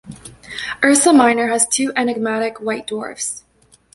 [0.83, 3.43] Ursa Minor has two enigmatic white dwarfs.